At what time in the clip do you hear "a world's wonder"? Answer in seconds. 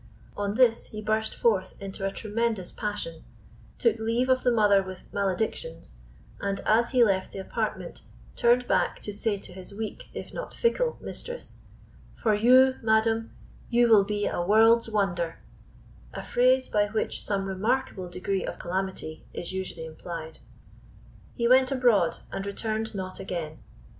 14.25-15.37